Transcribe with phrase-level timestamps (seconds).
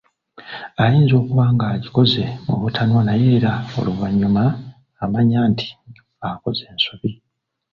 [0.83, 4.43] Ayinza okuba ng'agikoze mu butanwa naye era oluvannyuma
[5.03, 5.67] amanya nti
[6.29, 7.11] akoze ensobi!